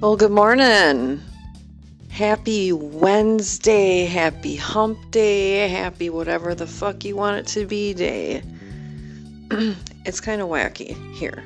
[0.00, 1.20] Well, good morning.
[2.08, 8.42] Happy Wednesday, happy hump day, happy whatever the fuck you want it to be day.
[10.06, 11.44] it's kind of wacky here.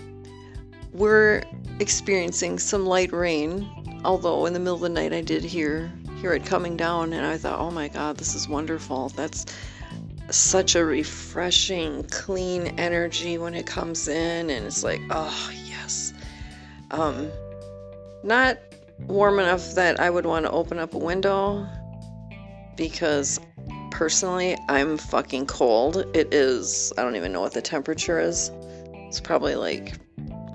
[0.92, 1.42] We're
[1.80, 3.68] experiencing some light rain,
[4.04, 5.90] although in the middle of the night I did hear
[6.20, 9.46] hear it coming down and I thought, "Oh my god, this is wonderful." That's
[10.30, 16.14] such a refreshing, clean energy when it comes in and it's like, "Oh, yes."
[16.92, 17.32] Um
[18.24, 18.58] not
[19.06, 21.68] warm enough that I would want to open up a window
[22.76, 23.38] because
[23.90, 25.98] personally I'm fucking cold.
[26.14, 28.50] It is, I don't even know what the temperature is.
[29.08, 29.94] It's probably like,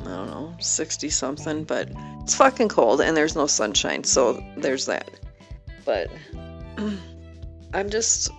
[0.02, 1.92] I don't know, 60 something, but
[2.24, 5.10] it's fucking cold and there's no sunshine, so there's that.
[5.86, 6.10] But
[7.74, 8.32] I'm just,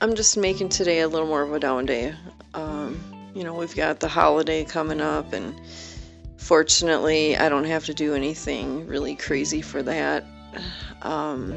[0.00, 2.14] I'm just making today a little more of a down day.
[2.54, 3.00] Um,
[3.34, 5.60] you know, we've got the holiday coming up and
[6.42, 10.24] Fortunately, I don't have to do anything really crazy for that.
[11.02, 11.56] Um,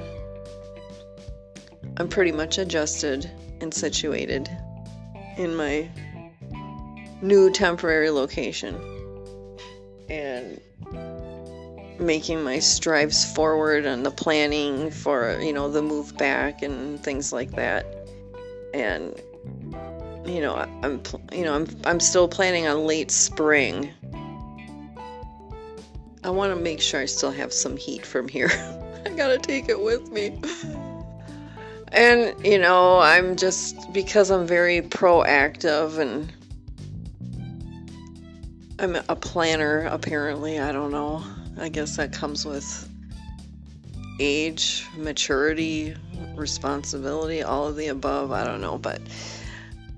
[1.97, 3.29] I'm pretty much adjusted
[3.61, 4.49] and situated
[5.37, 5.89] in my
[7.21, 8.75] new temporary location
[10.07, 10.61] and
[11.99, 17.31] making my strives forward on the planning for you know the move back and things
[17.33, 17.85] like that
[18.73, 19.19] and
[20.25, 23.91] you know i'm you know i'm i'm still planning on late spring
[26.25, 28.49] I want to make sure I still have some heat from here.
[29.05, 30.41] I gotta take it with me.
[31.89, 36.33] And, you know, I'm just because I'm very proactive and
[38.79, 40.59] I'm a planner, apparently.
[40.59, 41.23] I don't know.
[41.59, 42.89] I guess that comes with
[44.19, 45.95] age, maturity,
[46.33, 48.31] responsibility, all of the above.
[48.31, 48.79] I don't know.
[48.79, 48.99] But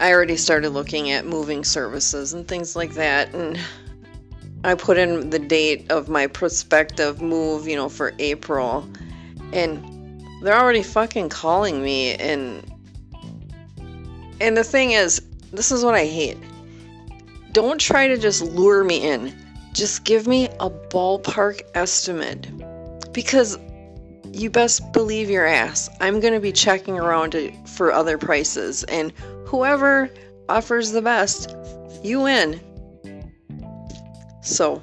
[0.01, 3.33] I already started looking at moving services and things like that.
[3.33, 3.57] And
[4.67, 8.87] I put in the date of my prospective move, you know, for April,
[9.53, 12.69] and they're already fucking calling me and
[14.39, 15.21] and the thing is,
[15.51, 16.37] this is what I hate.
[17.53, 19.33] Don't try to just lure me in.
[19.73, 22.47] Just give me a ballpark estimate.
[23.13, 23.57] Because
[24.31, 25.89] you best believe your ass.
[26.01, 29.11] I'm going to be checking around for other prices and
[29.45, 30.11] whoever
[30.49, 31.55] offers the best,
[32.03, 32.59] you win.
[34.47, 34.81] So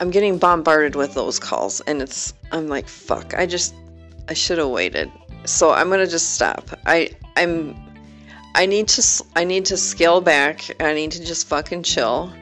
[0.00, 3.34] I'm getting bombarded with those calls and it's I'm like fuck.
[3.34, 3.74] I just
[4.28, 5.10] I should have waited.
[5.44, 6.70] So I'm to just stop.
[6.86, 7.76] I I'm
[8.54, 10.64] I need to I need to scale back.
[10.80, 12.32] I need to just fucking chill.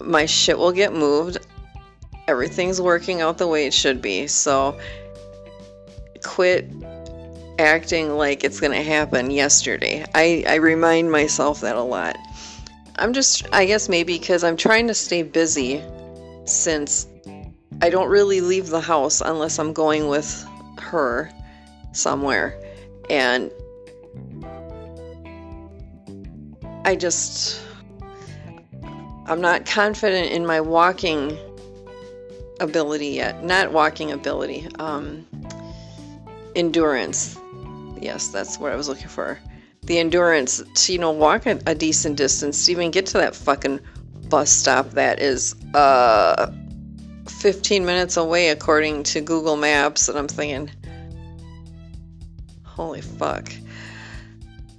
[0.00, 1.38] My shit will get moved.
[2.28, 4.26] Everything's working out the way it should be.
[4.26, 4.78] So
[6.24, 6.68] quit
[7.58, 10.04] acting like it's going to happen yesterday.
[10.14, 12.16] I I remind myself that a lot.
[12.98, 15.82] I'm just, I guess maybe because I'm trying to stay busy
[16.46, 17.06] since
[17.82, 20.46] I don't really leave the house unless I'm going with
[20.78, 21.30] her
[21.92, 22.58] somewhere.
[23.10, 23.50] And
[26.86, 27.60] I just,
[29.26, 31.36] I'm not confident in my walking
[32.60, 33.44] ability yet.
[33.44, 35.26] Not walking ability, um,
[36.54, 37.38] endurance.
[38.00, 39.38] Yes, that's what I was looking for
[39.86, 43.34] the endurance to you know walk a, a decent distance to even get to that
[43.34, 43.80] fucking
[44.28, 46.50] bus stop that is uh
[47.28, 50.70] 15 minutes away according to Google Maps and I'm thinking
[52.76, 53.50] holy fuck.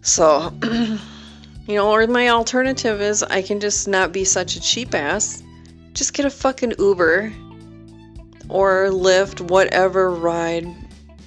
[0.02, 4.94] So you know or my alternative is I can just not be such a cheap
[4.94, 5.44] ass.
[5.94, 7.34] Just get a fucking Uber
[8.50, 10.68] or Lyft whatever ride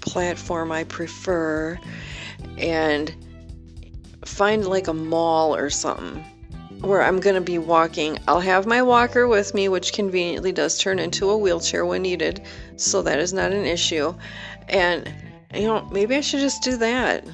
[0.00, 1.78] platform I prefer
[2.56, 3.14] and
[4.24, 6.24] find like a mall or something
[6.80, 8.18] where I'm going to be walking.
[8.26, 12.42] I'll have my walker with me, which conveniently does turn into a wheelchair when needed,
[12.76, 14.14] so that is not an issue.
[14.68, 15.12] And,
[15.54, 17.24] you know, maybe I should just do that.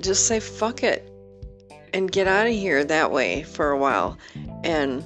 [0.00, 1.10] Just say fuck it
[1.92, 4.18] and get out of here that way for a while
[4.64, 5.04] and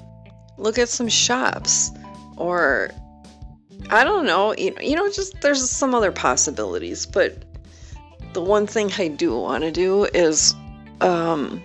[0.56, 1.90] look at some shops
[2.36, 2.90] or
[3.90, 7.44] I don't know, you know, just there's some other possibilities, but
[8.32, 10.54] the one thing I do want to do is
[11.00, 11.62] um,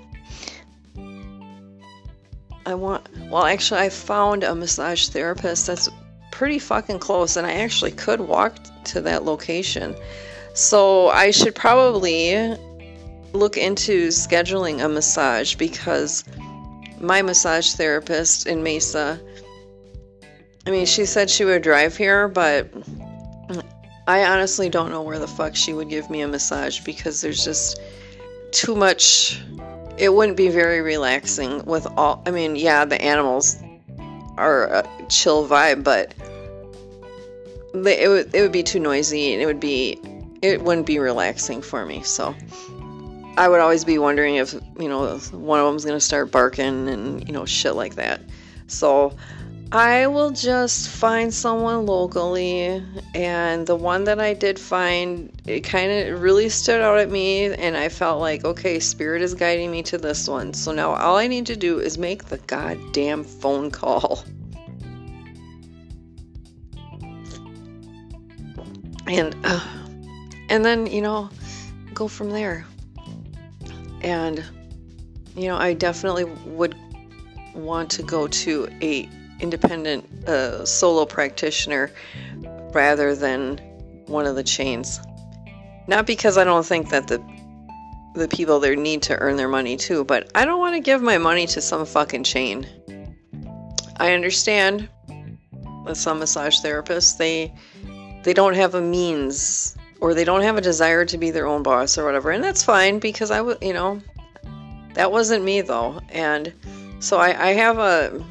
[2.65, 5.89] I want, well, actually, I found a massage therapist that's
[6.31, 9.95] pretty fucking close, and I actually could walk to that location.
[10.53, 12.56] So I should probably
[13.33, 16.24] look into scheduling a massage because
[17.00, 19.19] my massage therapist in Mesa,
[20.65, 22.69] I mean, she said she would drive here, but
[24.07, 27.44] I honestly don't know where the fuck she would give me a massage because there's
[27.44, 27.80] just
[28.54, 29.42] too much
[29.98, 33.62] it wouldn't be very relaxing with all I mean, yeah, the animals
[34.38, 36.14] are a chill vibe, but
[37.74, 40.00] it would it would be too noisy and it would be
[40.42, 42.02] it wouldn't be relaxing for me.
[42.04, 42.36] So
[43.38, 47.28] I would always be wondering if you know one of them's gonna start barking and
[47.28, 48.22] you know shit like that.
[48.68, 49.16] So
[49.74, 52.86] I will just find someone locally,
[53.16, 57.46] and the one that I did find, it kind of really stood out at me,
[57.46, 60.54] and I felt like, okay, Spirit is guiding me to this one.
[60.54, 64.24] So now all I need to do is make the goddamn phone call.
[69.06, 69.60] And, uh,
[70.48, 71.30] and then, you know,
[71.94, 72.66] go from there.
[74.02, 74.42] And,
[75.36, 76.74] you know, I definitely would
[77.54, 79.10] want to go to a
[79.44, 81.92] independent uh, solo practitioner
[82.74, 83.57] rather than
[84.07, 85.00] one of the chains.
[85.88, 87.22] Not because I don't think that the
[88.16, 91.01] the people there need to earn their money too, but I don't want to give
[91.01, 92.68] my money to some fucking chain.
[93.98, 94.88] I understand
[95.86, 97.54] that some massage therapists they
[98.24, 101.63] they don't have a means or they don't have a desire to be their own
[101.63, 104.00] boss or whatever, and that's fine because I was you know
[104.94, 106.54] that wasn't me though, and
[107.00, 108.24] so I, I have a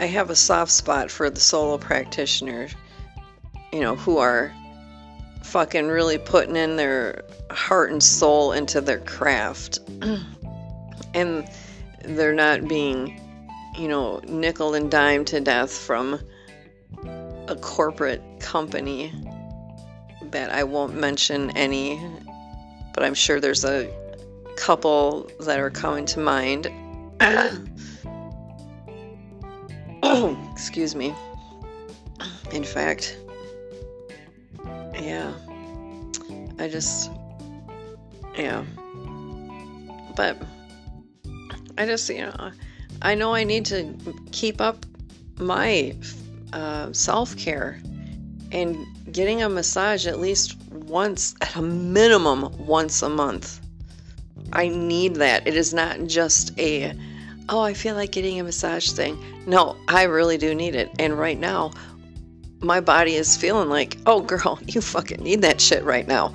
[0.00, 2.74] I have a soft spot for the solo practitioners,
[3.70, 4.50] you know, who are
[5.42, 9.78] fucking really putting in their heart and soul into their craft.
[11.14, 11.46] and
[12.02, 13.20] they're not being,
[13.76, 16.18] you know, nickel and dime to death from
[17.48, 19.12] a corporate company
[20.30, 22.00] that I won't mention any,
[22.94, 23.92] but I'm sure there's a
[24.56, 26.70] couple that are coming to mind.
[30.52, 31.14] Excuse me.
[32.52, 33.18] In fact,
[34.94, 35.32] yeah.
[36.58, 37.10] I just,
[38.36, 38.64] yeah.
[40.16, 40.36] But
[41.78, 42.50] I just, you know,
[43.02, 43.94] I know I need to
[44.32, 44.84] keep up
[45.38, 45.96] my
[46.52, 47.80] uh, self care
[48.52, 53.60] and getting a massage at least once, at a minimum, once a month.
[54.52, 55.46] I need that.
[55.46, 56.94] It is not just a
[57.50, 59.18] oh, I feel like getting a massage thing.
[59.46, 60.90] No, I really do need it.
[60.98, 61.72] And right now,
[62.60, 66.32] my body is feeling like, oh, girl, you fucking need that shit right now.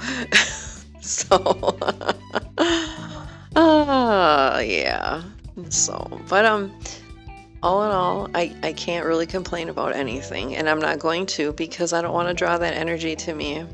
[1.01, 1.38] so,
[3.56, 5.23] uh, yeah.
[5.69, 6.77] So, but, um,
[7.63, 10.56] all in all, I, I can't really complain about anything.
[10.56, 13.65] And I'm not going to because I don't want to draw that energy to me.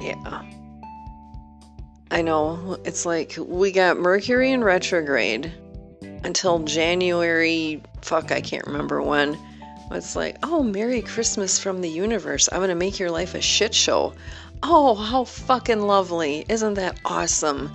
[0.00, 0.57] Yeah.
[2.10, 2.78] I know.
[2.84, 5.52] It's like we got Mercury in retrograde
[6.24, 7.82] until January.
[8.02, 9.38] Fuck, I can't remember when.
[9.90, 12.48] It's like, oh, Merry Christmas from the universe.
[12.50, 14.14] I'm going to make your life a shit show.
[14.62, 16.44] Oh, how fucking lovely.
[16.48, 17.70] Isn't that awesome?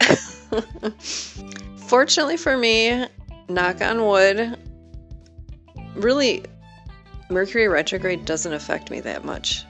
[1.76, 3.06] Fortunately for me,
[3.48, 4.58] knock on wood,
[5.94, 6.44] really,
[7.28, 9.64] Mercury retrograde doesn't affect me that much,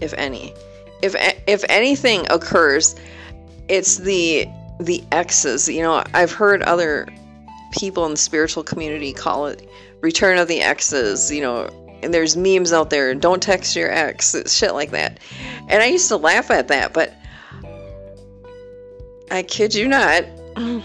[0.00, 0.52] if any.
[1.02, 1.14] If,
[1.46, 2.94] if anything occurs,
[3.70, 4.46] it's the
[4.78, 5.68] the X's.
[5.68, 7.06] You know, I've heard other
[7.72, 9.70] people in the spiritual community call it
[10.00, 11.68] return of the X's, you know,
[12.02, 15.20] and there's memes out there, don't text your ex, shit like that.
[15.68, 17.14] And I used to laugh at that, but
[19.30, 20.24] I kid you not,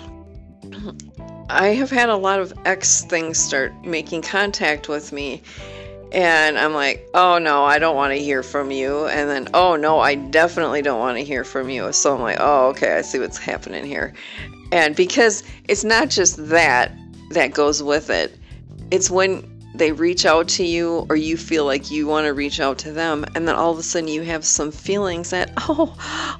[1.49, 5.41] I have had a lot of ex things start making contact with me
[6.15, 9.05] and I'm like, oh no, I don't want to hear from you.
[9.07, 11.91] And then, oh no, I definitely don't want to hear from you.
[11.91, 14.13] So I'm like, oh, okay, I see what's happening here.
[14.71, 16.93] And because it's not just that
[17.31, 18.37] that goes with it,
[18.91, 22.61] it's when they reach out to you or you feel like you want to reach
[22.61, 25.93] out to them and then all of a sudden you have some feelings that oh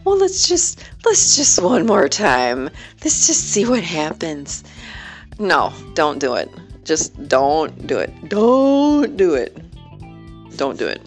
[0.06, 2.70] well let's just let's just one more time
[3.04, 4.64] let's just see what happens
[5.38, 6.50] no don't do it
[6.86, 8.30] just don't do it.
[8.30, 9.58] Don't do it.
[10.58, 11.02] Don't do it.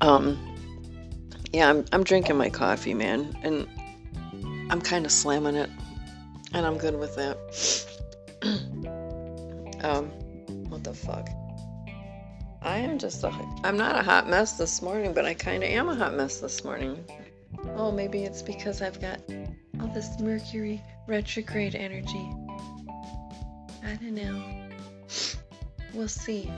[0.00, 0.38] Um,
[1.52, 3.66] yeah, I'm, I'm drinking my coffee, man, and
[4.70, 5.70] I'm kind of slamming it,
[6.52, 7.36] and I'm good with that.
[9.84, 10.06] um,
[10.68, 11.28] what the fuck?
[12.62, 13.32] I am just a,
[13.64, 16.40] I'm not a hot mess this morning, but I kind of am a hot mess
[16.40, 17.04] this morning.
[17.76, 19.20] Oh, maybe it's because I've got
[19.80, 22.30] all this Mercury retrograde energy.
[23.86, 24.42] I don't know.
[25.94, 26.50] We'll see.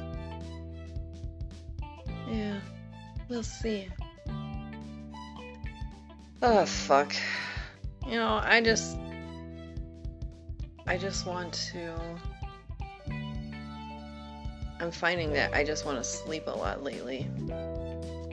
[2.27, 2.59] Yeah,
[3.29, 3.89] we'll see.
[6.41, 7.13] Oh, fuck.
[8.07, 8.97] You know, I just.
[10.87, 11.95] I just want to.
[14.81, 17.29] I'm finding that I just want to sleep a lot lately.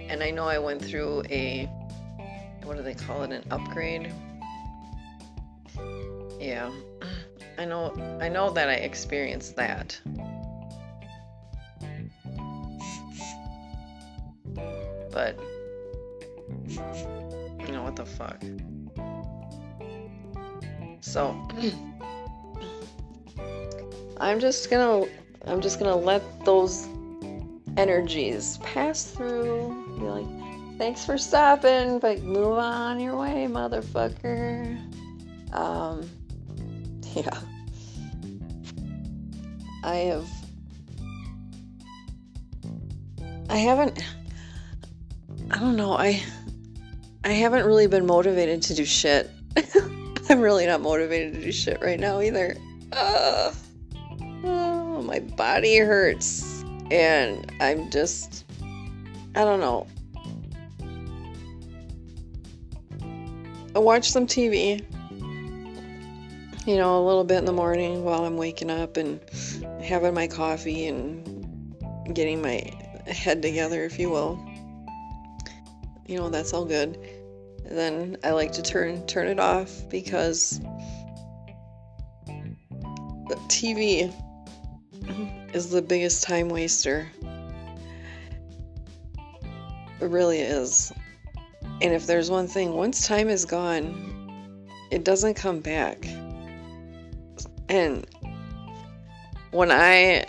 [0.08, 1.70] And I know I went through a.
[2.64, 3.32] What do they call it?
[3.32, 4.14] An upgrade
[6.40, 6.72] yeah.
[7.58, 10.00] I know I know that I experienced that.
[15.12, 15.40] But
[16.68, 18.42] you know what the fuck.
[21.02, 21.36] So
[24.18, 25.08] I'm just gonna
[25.46, 26.88] I'm just gonna let those
[27.78, 29.98] energies pass through.
[30.00, 34.78] Be like, thanks for stopping, but move on your way, motherfucker.
[35.54, 36.10] Um
[37.24, 37.40] yeah.
[39.84, 40.28] I have
[43.50, 44.04] I haven't
[45.52, 46.22] I don't know, I
[47.24, 49.32] I haven't really been motivated to do shit.
[50.30, 52.56] I'm really not motivated to do shit right now either.
[52.92, 53.52] Uh,
[54.44, 56.64] oh, my body hurts.
[56.92, 58.46] And I'm just,
[59.36, 59.88] I don't know.
[63.76, 64.84] I watch some TV,
[66.66, 69.20] you know, a little bit in the morning while I'm waking up and
[69.84, 71.76] having my coffee and
[72.14, 72.72] getting my
[73.08, 74.44] head together, if you will.
[76.08, 76.98] You know, that's all good
[77.70, 80.60] then I like to turn turn it off because
[82.26, 84.14] the TV
[85.54, 87.08] is the biggest time waster.
[90.02, 90.92] It really is.
[91.82, 96.06] And if there's one thing, once time is gone, it doesn't come back.
[97.70, 98.06] And
[99.52, 100.26] when I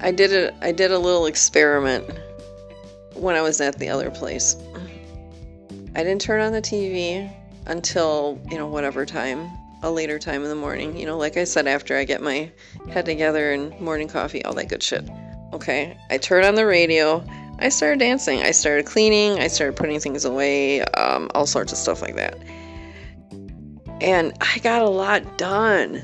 [0.00, 2.06] I did a I did a little experiment
[3.14, 4.56] when I was at the other place.
[5.94, 7.32] I didn't turn on the TV
[7.66, 9.50] until, you know, whatever time,
[9.82, 10.96] a later time in the morning.
[10.96, 12.50] You know, like I said, after I get my
[12.90, 15.08] head together and morning coffee, all that good shit.
[15.54, 17.24] Okay, I turned on the radio.
[17.58, 18.42] I started dancing.
[18.42, 19.40] I started cleaning.
[19.40, 22.36] I started putting things away, um, all sorts of stuff like that.
[24.02, 26.02] And I got a lot done.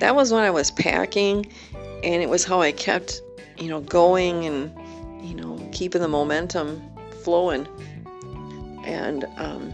[0.00, 3.22] That was when I was packing, and it was how I kept,
[3.58, 4.72] you know, going and,
[5.24, 6.82] you know, keeping the momentum
[7.22, 7.68] flowing
[8.84, 9.72] and um,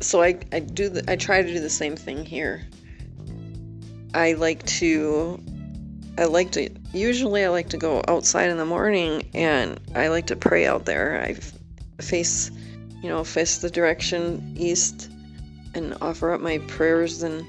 [0.00, 2.66] so I, I do the, I try to do the same thing here.
[4.14, 5.40] I like to
[6.18, 10.26] I like to usually I like to go outside in the morning and I like
[10.28, 11.22] to pray out there.
[11.22, 11.34] I
[12.02, 12.50] face
[13.02, 15.10] you know face the direction east
[15.74, 17.44] and offer up my prayers and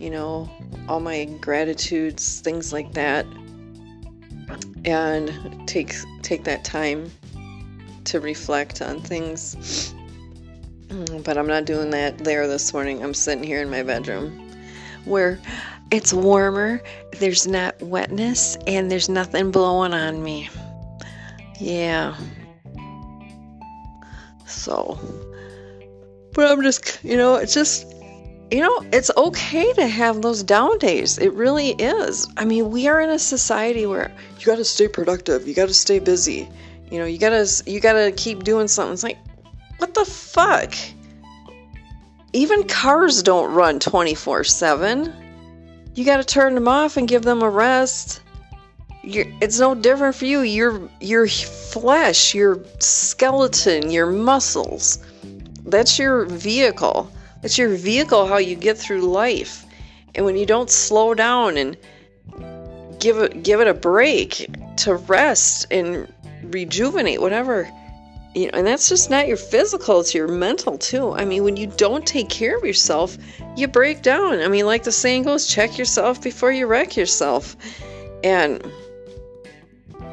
[0.00, 0.50] you know
[0.88, 3.24] all my gratitudes things like that
[4.84, 7.10] and take take that time
[8.04, 9.94] to reflect on things.
[10.88, 13.04] Mm, but I'm not doing that there this morning.
[13.04, 14.50] I'm sitting here in my bedroom
[15.04, 15.38] where
[15.90, 16.82] it's warmer,
[17.18, 20.48] there's not wetness, and there's nothing blowing on me.
[21.58, 22.16] Yeah.
[24.46, 24.98] So,
[26.32, 27.86] but I'm just, you know, it's just,
[28.50, 31.18] you know, it's okay to have those down days.
[31.18, 32.26] It really is.
[32.36, 35.68] I mean, we are in a society where you got to stay productive, you got
[35.68, 36.48] to stay busy.
[36.90, 38.92] You know, you gotta you gotta keep doing something.
[38.92, 39.18] It's like,
[39.78, 40.74] what the fuck?
[42.32, 45.14] Even cars don't run 24 7.
[45.94, 48.22] You gotta turn them off and give them a rest.
[49.02, 50.40] You're, it's no different for you.
[50.40, 54.98] Your your flesh, your skeleton, your muscles.
[55.64, 57.10] That's your vehicle.
[57.42, 59.64] That's your vehicle how you get through life.
[60.14, 61.76] And when you don't slow down and
[62.98, 66.12] give it give it a break to rest and
[66.44, 67.70] rejuvenate, whatever.
[68.34, 71.12] You know, and that's just not your physical, it's your mental too.
[71.12, 73.18] I mean, when you don't take care of yourself,
[73.56, 74.40] you break down.
[74.40, 77.56] I mean, like the saying goes, check yourself before you wreck yourself.
[78.22, 78.64] And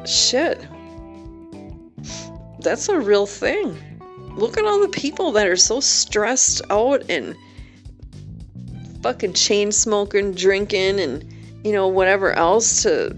[0.04, 0.66] shit,
[2.58, 3.78] that's a real thing.
[4.38, 7.34] Look at all the people that are so stressed out and
[9.02, 13.16] fucking chain smoking, drinking, and you know, whatever else to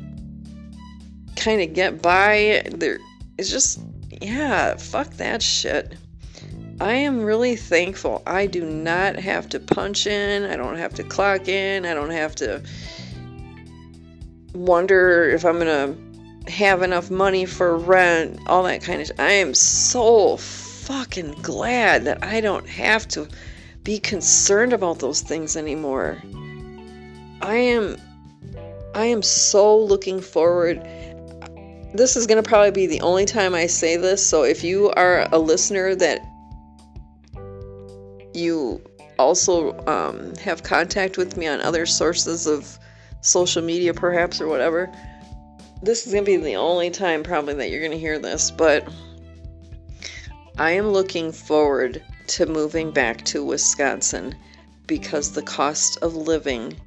[1.37, 2.63] kind of get by.
[2.71, 3.01] There,
[3.37, 3.81] it's just,
[4.23, 5.95] yeah, fuck that shit.
[6.81, 8.23] I am really thankful.
[8.27, 10.45] I do not have to punch in.
[10.45, 11.85] I don't have to clock in.
[11.85, 12.63] I don't have to
[14.55, 15.95] wonder if I'm gonna
[16.49, 19.13] have enough money for rent, all that kind of.
[19.19, 20.39] I am so
[20.91, 23.29] fucking glad that I don't have to
[23.85, 26.21] be concerned about those things anymore.
[27.41, 27.97] I am
[28.93, 30.85] I am so looking forward
[31.95, 34.25] this is going to probably be the only time I say this.
[34.25, 36.21] So if you are a listener that
[38.35, 38.83] you
[39.17, 42.79] also um, have contact with me on other sources of
[43.21, 44.93] social media, perhaps, or whatever,
[45.83, 48.51] this is going to be the only time probably that you're going to hear this.
[48.51, 48.89] But
[50.61, 54.37] I am looking forward to moving back to Wisconsin
[54.87, 56.79] because the cost of living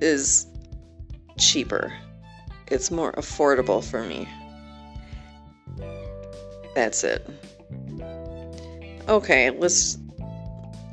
[0.00, 0.46] is
[1.40, 1.92] cheaper.
[2.68, 4.28] It's more affordable for me.
[6.76, 7.28] That's it.
[9.08, 9.98] Okay, let's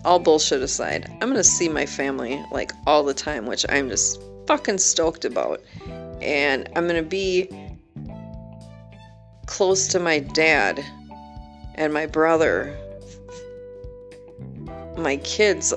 [0.03, 1.07] all bullshit aside.
[1.21, 5.61] I'm gonna see my family like all the time, which I'm just fucking stoked about.
[6.19, 7.47] And I'm gonna be
[9.45, 10.83] close to my dad
[11.79, 12.77] and my brother.
[14.97, 15.73] My kids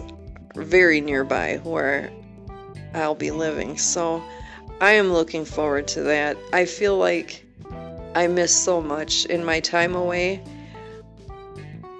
[0.54, 2.10] very nearby where
[2.92, 3.78] I'll be living.
[3.78, 4.22] So
[4.80, 6.36] I am looking forward to that.
[6.52, 7.46] I feel like
[8.14, 10.42] I miss so much in my time away.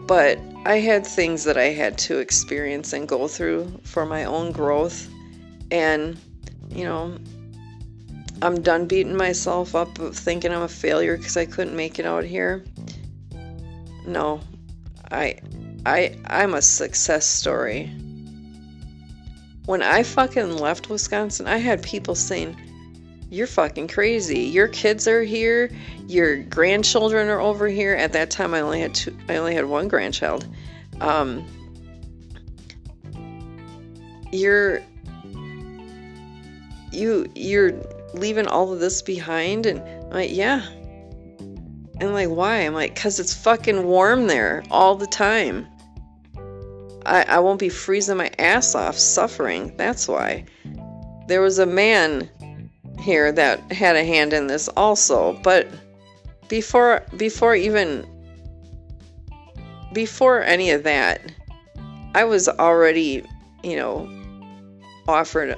[0.00, 4.50] But I had things that I had to experience and go through for my own
[4.50, 5.08] growth.
[5.70, 6.18] And,
[6.70, 7.16] you know,
[8.42, 12.04] I'm done beating myself up of thinking I'm a failure because I couldn't make it
[12.04, 12.64] out here.
[14.06, 14.40] No.
[15.10, 15.36] I
[15.84, 17.90] I I'm a success story.
[19.66, 22.56] When I fucking left Wisconsin, I had people saying,
[23.30, 24.40] You're fucking crazy.
[24.40, 25.70] Your kids are here,
[26.08, 27.94] your grandchildren are over here.
[27.94, 30.46] At that time I only had two I only had one grandchild.
[31.00, 31.44] Um
[34.32, 34.80] you're
[36.90, 37.72] you you're
[38.14, 40.66] leaving all of this behind and I'm like, yeah.
[42.02, 42.56] And like, why?
[42.56, 45.68] I'm like, cause it's fucking warm there all the time.
[47.06, 49.76] I, I won't be freezing my ass off suffering.
[49.76, 50.46] That's why.
[51.28, 52.28] There was a man
[52.98, 55.68] here that had a hand in this also, but
[56.48, 58.04] before before even
[59.92, 61.20] before any of that,
[62.16, 63.24] I was already,
[63.62, 64.10] you know,
[65.06, 65.56] offered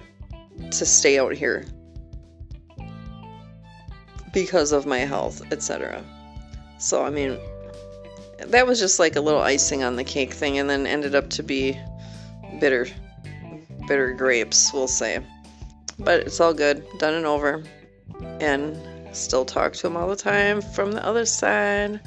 [0.73, 1.65] to stay out here
[4.35, 6.05] because of my health, etc.
[6.79, 7.39] So, I mean,
[8.39, 11.31] that was just like a little icing on the cake thing, and then ended up
[11.31, 11.79] to be
[12.61, 12.87] bitter,
[13.87, 15.21] bitter grapes, we'll say.
[15.99, 17.63] But it's all good, done and over,
[18.41, 18.77] and
[19.17, 22.01] still talk to him all the time from the other side.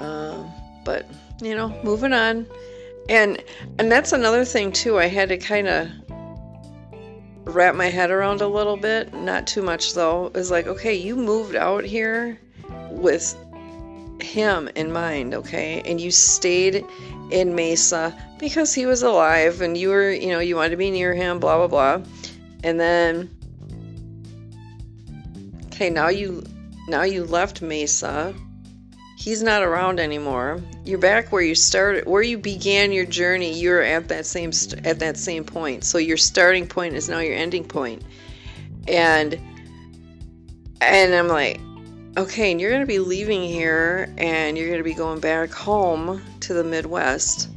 [0.00, 0.44] Uh,
[0.84, 1.06] but
[1.40, 2.46] you know, moving on,
[3.08, 3.42] and
[3.78, 4.98] and that's another thing too.
[4.98, 5.88] I had to kind of
[7.44, 9.12] wrap my head around a little bit.
[9.14, 10.30] Not too much though.
[10.34, 12.38] Is like, okay, you moved out here
[12.90, 13.36] with
[14.22, 15.82] him in mind, okay?
[15.84, 16.84] And you stayed
[17.30, 20.90] in Mesa because he was alive and you were, you know, you wanted to be
[20.90, 22.06] near him, blah, blah, blah.
[22.64, 23.30] And then,
[25.66, 26.44] okay, now you,
[26.88, 28.34] now you left Mesa.
[29.16, 30.60] He's not around anymore.
[30.84, 33.52] You're back where you started, where you began your journey.
[33.52, 34.50] You're at that same,
[34.84, 35.84] at that same point.
[35.84, 38.02] So your starting point is now your ending point.
[38.88, 39.40] And,
[40.80, 41.60] and I'm like,
[42.16, 45.50] okay, and you're going to be leaving here and you're going to be going back
[45.50, 47.48] home to the Midwest.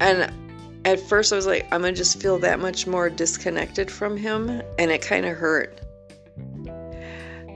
[0.00, 0.32] And
[0.84, 4.16] at first I was like, I'm going to just feel that much more disconnected from
[4.16, 4.62] him.
[4.78, 5.80] And it kind of hurt.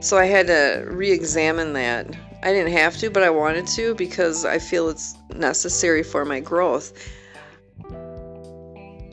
[0.00, 2.06] So I had to re examine that.
[2.42, 6.38] I didn't have to, but I wanted to because I feel it's necessary for my
[6.38, 6.92] growth.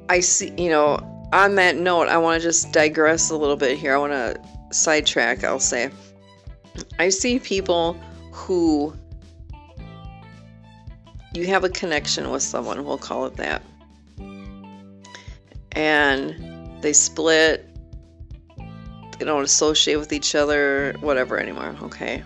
[0.08, 1.00] I see, you know,
[1.34, 3.96] on that note, I want to just digress a little bit here.
[3.96, 4.40] I want to
[4.76, 5.90] sidetrack, I'll say.
[7.00, 7.94] I see people
[8.32, 8.94] who
[11.34, 13.62] you have a connection with someone, we'll call it that.
[15.74, 17.68] And they split,
[19.20, 22.24] they don't associate with each other, whatever anymore, okay?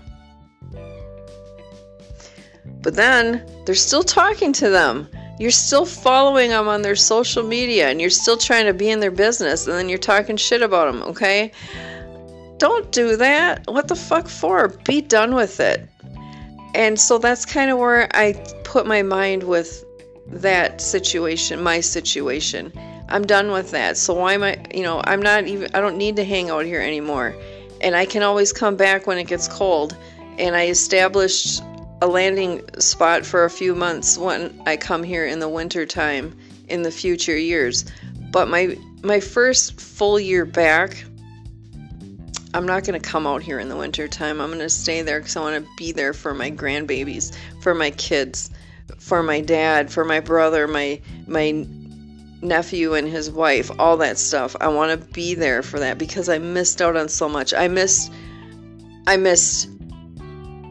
[2.82, 5.10] But then they're still talking to them.
[5.40, 9.00] You're still following them on their social media and you're still trying to be in
[9.00, 11.52] their business and then you're talking shit about them, okay?
[12.60, 13.64] Don't do that.
[13.68, 14.68] What the fuck for?
[14.86, 15.90] Be done with it.
[16.76, 19.84] And so that's kind of where I put my mind with
[20.28, 22.72] that situation, my situation.
[23.08, 23.98] I'm done with that.
[23.98, 26.66] So why am I, you know, I'm not even, I don't need to hang out
[26.66, 27.36] here anymore.
[27.82, 29.98] And I can always come back when it gets cold.
[30.38, 31.64] And I established
[32.02, 36.38] a landing spot for a few months when I come here in the winter time
[36.68, 37.86] in the future years.
[38.32, 41.04] But my my first full year back,
[42.54, 44.42] I'm not going to come out here in the winter time.
[44.42, 47.76] I'm going to stay there because I want to be there for my grandbabies, for
[47.76, 48.50] my kids,
[48.98, 51.66] for my dad, for my brother, my my
[52.42, 54.56] nephew and his wife, all that stuff.
[54.62, 57.54] I want to be there for that because I missed out on so much.
[57.54, 58.12] I missed
[59.06, 59.70] I missed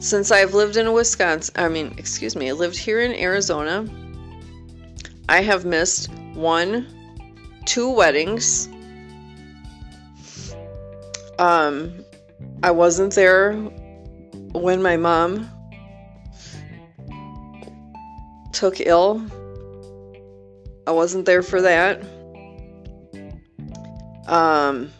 [0.00, 3.84] since I've lived in Wisconsin, I mean, excuse me, I lived here in Arizona.
[5.28, 6.86] I have missed one,
[7.64, 8.68] two weddings.
[11.38, 12.04] Um,
[12.62, 13.54] I wasn't there
[14.52, 15.50] when my mom
[18.52, 19.22] took ill
[20.88, 22.00] I wasn't there for that.
[24.26, 24.90] Um,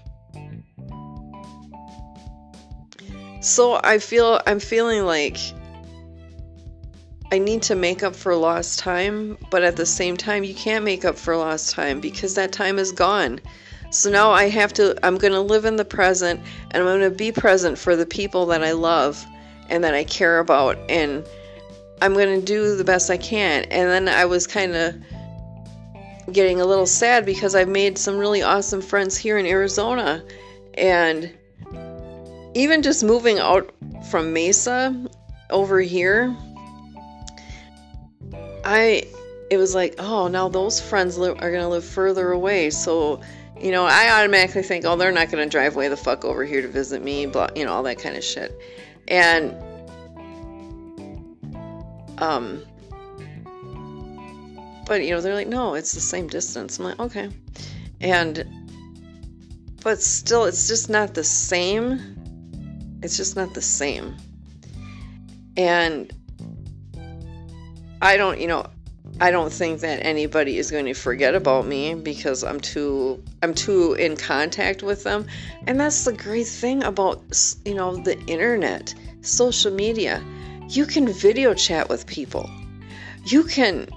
[3.40, 5.38] so I feel I'm feeling like
[7.32, 10.84] I need to make up for lost time, but at the same time, you can't
[10.84, 13.40] make up for lost time because that time is gone.
[13.90, 17.10] So now I have to, I'm going to live in the present and I'm going
[17.10, 19.24] to be present for the people that I love
[19.68, 20.78] and that I care about.
[20.90, 21.26] And
[22.02, 23.64] I'm going to do the best I can.
[23.64, 24.94] And then I was kind of
[26.32, 30.22] getting a little sad because I've made some really awesome friends here in Arizona.
[30.74, 31.32] And
[32.54, 33.72] even just moving out
[34.10, 35.06] from Mesa
[35.50, 36.36] over here,
[38.64, 39.04] I
[39.50, 43.20] it was like, oh, now those friends are gonna live further away, so
[43.60, 46.62] you know, I automatically think, oh, they're not gonna drive way the fuck over here
[46.62, 48.56] to visit me, blah, you know, all that kind of shit,
[49.08, 49.54] and
[52.18, 52.62] um,
[54.86, 56.78] but you know, they're like, no, it's the same distance.
[56.78, 57.30] I'm like, okay,
[58.00, 58.46] and
[59.82, 62.16] but still, it's just not the same.
[63.02, 64.16] It's just not the same,
[65.56, 66.12] and
[68.00, 68.66] I don't, you know,
[69.20, 73.52] I don't think that anybody is going to forget about me because I'm too I'm
[73.52, 75.26] too in contact with them.
[75.66, 77.20] And that's the great thing about
[77.64, 80.22] you know the internet, social media.
[80.68, 82.48] You can video chat with people.
[83.24, 83.88] You can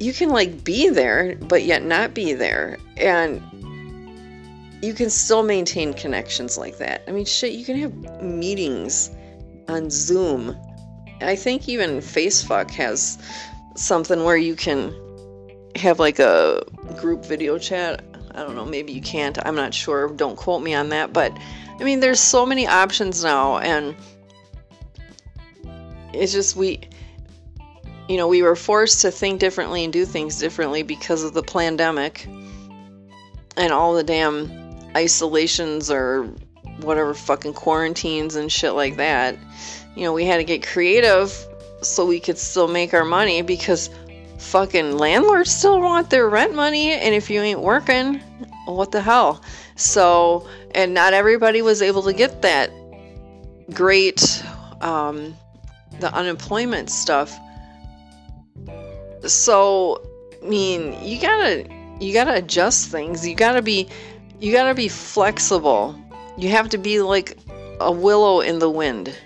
[0.00, 3.42] you can like be there but yet not be there and
[4.82, 7.02] you can still maintain connections like that.
[7.06, 9.10] I mean shit, you can have meetings
[9.68, 10.56] on Zoom
[11.20, 13.18] I think even Facebook has
[13.76, 14.94] something where you can
[15.76, 16.64] have like a
[16.96, 18.04] group video chat.
[18.32, 19.38] I don't know, maybe you can't.
[19.46, 20.08] I'm not sure.
[20.08, 21.12] Don't quote me on that.
[21.12, 21.36] But
[21.78, 23.94] I mean, there's so many options now, and
[26.12, 26.80] it's just we,
[28.08, 31.42] you know, we were forced to think differently and do things differently because of the
[31.42, 32.26] pandemic
[33.56, 34.50] and all the damn
[34.96, 36.24] isolations or
[36.80, 39.36] whatever fucking quarantines and shit like that
[39.94, 41.32] you know, we had to get creative
[41.84, 43.90] so we could still make our money because
[44.38, 48.20] fucking landlords still want their rent money and if you ain't working,
[48.66, 49.42] what the hell?
[49.76, 52.70] So, and not everybody was able to get that
[53.72, 54.44] great
[54.80, 55.34] um
[56.00, 57.38] the unemployment stuff.
[59.26, 60.02] So,
[60.42, 61.64] I mean, you got to
[62.00, 63.26] you got to adjust things.
[63.26, 63.88] You got to be
[64.40, 65.98] you got to be flexible.
[66.36, 67.38] You have to be like
[67.80, 69.16] a willow in the wind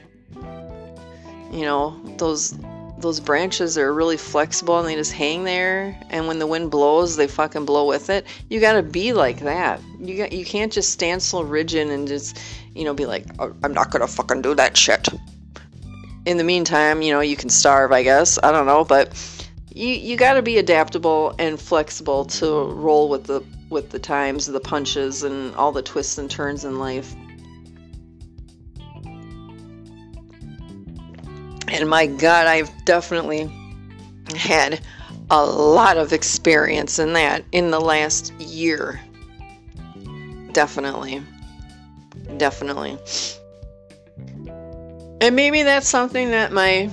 [1.51, 2.55] you know those
[3.01, 5.99] those branches are really flexible and they just hang there.
[6.11, 8.27] And when the wind blows they fucking blow with it.
[8.49, 9.81] You got to be like that.
[10.01, 12.39] You got you can't just stand so rigid and just
[12.75, 15.09] you know be like oh, i'm not gonna fucking do that shit.
[16.27, 18.39] In the meantime you know you can starve i guess.
[18.43, 19.13] I don't know but
[19.73, 24.47] you you got to be adaptable and flexible to roll with the with the times
[24.47, 27.15] the punches and all the twists and turns in life
[31.70, 33.50] And my God, I've definitely
[34.37, 34.81] had
[35.31, 39.00] a lot of experience in that in the last year.
[40.52, 41.22] Definitely.
[42.37, 42.98] Definitely.
[45.20, 46.90] And maybe that's something that my,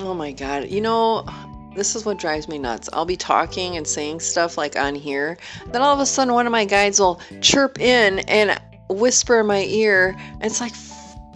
[0.00, 1.26] oh my God, you know,
[1.74, 2.88] this is what drives me nuts.
[2.92, 5.38] I'll be talking and saying stuff like on here.
[5.68, 9.46] Then all of a sudden, one of my guides will chirp in and whisper in
[9.46, 10.16] my ear.
[10.18, 10.74] And it's like,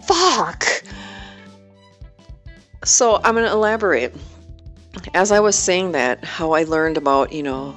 [0.05, 0.65] fuck.
[2.83, 4.13] So I'm going to elaborate.
[5.13, 7.75] As I was saying that, how I learned about, you know,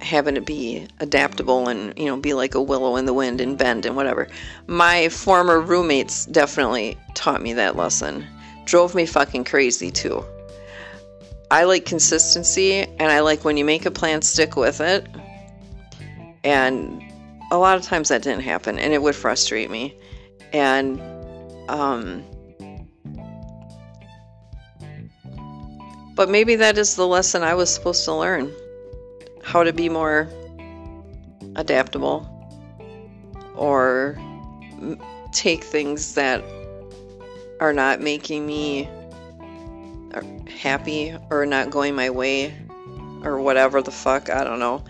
[0.00, 3.56] having to be adaptable and, you know, be like a willow in the wind and
[3.56, 4.28] bend and whatever.
[4.66, 8.26] My former roommates definitely taught me that lesson.
[8.64, 10.24] Drove me fucking crazy too.
[11.50, 15.06] I like consistency and I like when you make a plan, stick with it.
[16.42, 17.02] And
[17.50, 19.94] a lot of times that didn't happen and it would frustrate me.
[20.52, 21.00] And,
[21.68, 22.24] um,
[26.14, 28.52] But maybe that is the lesson I was supposed to learn
[29.42, 30.28] how to be more
[31.56, 32.30] adaptable
[33.56, 34.18] or
[35.32, 36.42] take things that
[37.60, 38.88] are not making me
[40.14, 42.54] uh, happy or not going my way
[43.24, 44.84] or whatever the fuck, I don't know.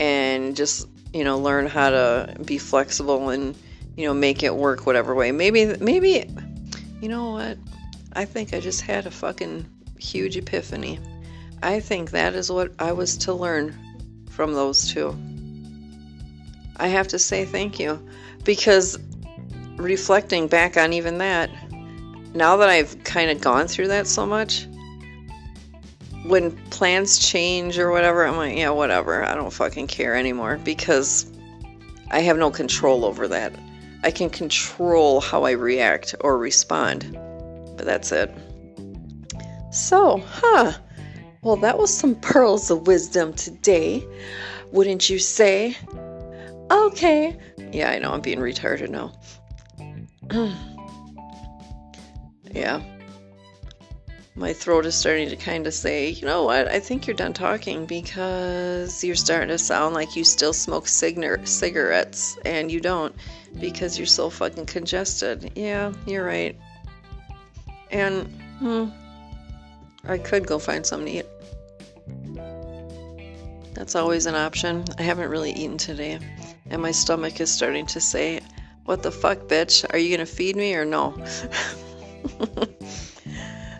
[0.00, 3.56] And just, you know, learn how to be flexible and,
[3.96, 5.30] you know, make it work whatever way.
[5.32, 6.28] Maybe, maybe,
[7.00, 7.58] you know what?
[8.14, 9.68] I think I just had a fucking
[9.98, 10.98] huge epiphany.
[11.62, 13.74] I think that is what I was to learn
[14.30, 15.16] from those two.
[16.76, 18.06] I have to say thank you
[18.44, 18.98] because
[19.76, 21.50] reflecting back on even that,
[22.34, 24.66] now that I've kind of gone through that so much,
[26.26, 29.24] when plans change or whatever, I'm like, yeah, whatever.
[29.24, 31.30] I don't fucking care anymore because
[32.10, 33.54] I have no control over that.
[34.02, 37.12] I can control how I react or respond,
[37.76, 38.34] but that's it.
[39.76, 40.72] So, huh.
[41.42, 44.04] Well, that was some pearls of wisdom today,
[44.72, 45.76] wouldn't you say?
[46.70, 47.38] Okay.
[47.72, 49.12] Yeah, I know I'm being retarded now.
[52.52, 52.82] yeah.
[54.34, 57.34] My throat is starting to kind of say, you know what, I think you're done
[57.34, 63.14] talking because you're starting to sound like you still smoke cigarettes and you don't
[63.60, 65.52] because you're so fucking congested.
[65.54, 66.58] Yeah, you're right.
[67.90, 68.26] And,
[68.58, 68.88] hmm,
[70.06, 71.26] I could go find something to eat.
[73.74, 74.84] That's always an option.
[74.98, 76.18] I haven't really eaten today,
[76.70, 78.40] and my stomach is starting to say,
[78.84, 79.84] What the fuck, bitch?
[79.92, 81.14] Are you gonna feed me or no?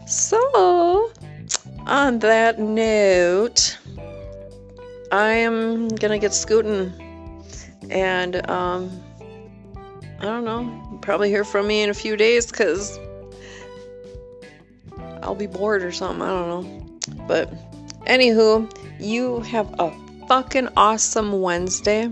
[0.06, 1.12] so,
[1.86, 3.78] on that note,
[5.12, 6.92] I am gonna get scooting
[7.90, 9.02] and um,
[10.20, 10.98] I don't know.
[11.02, 12.98] Probably hear from me in a few days because
[15.26, 16.22] I'll be bored or something.
[16.22, 17.24] I don't know.
[17.26, 17.52] But
[18.04, 19.92] anywho, you have a
[20.28, 22.10] fucking awesome Wednesday.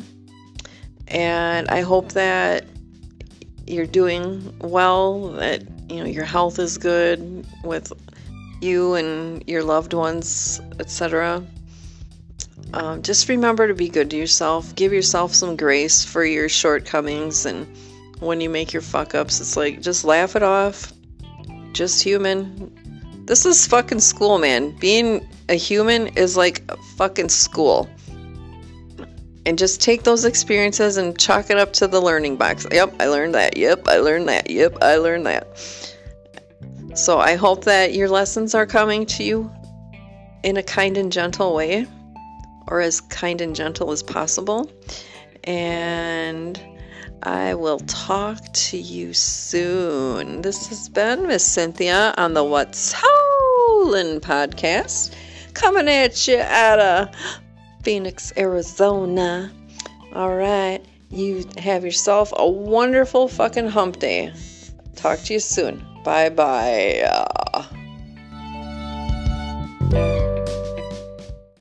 [1.09, 2.64] And I hope that
[3.66, 7.92] you're doing well, that you know your health is good with
[8.61, 11.44] you and your loved ones, etc.
[12.72, 14.74] Um, just remember to be good to yourself.
[14.74, 17.66] Give yourself some grace for your shortcomings and
[18.20, 19.40] when you make your fuck ups.
[19.40, 20.92] It's like just laugh it off.
[21.72, 22.72] Just human.
[23.26, 24.70] This is fucking school, man.
[24.72, 27.88] Being a human is like fucking school.
[29.46, 32.66] And just take those experiences and chalk it up to the learning box.
[32.70, 33.56] Yep, I learned that.
[33.56, 34.50] Yep, I learned that.
[34.50, 35.46] Yep, I learned that.
[36.94, 39.50] So I hope that your lessons are coming to you
[40.42, 41.87] in a kind and gentle way,
[42.68, 44.70] or as kind and gentle as possible.
[45.44, 46.60] And
[47.24, 50.42] I will talk to you soon.
[50.42, 55.14] This has been Miss Cynthia on the What's Howlin' podcast,
[55.54, 57.14] coming at you out of
[57.82, 59.50] Phoenix, Arizona.
[60.14, 64.30] All right, you have yourself a wonderful fucking hump day.
[64.94, 65.82] Talk to you soon.
[66.04, 67.80] Bye bye.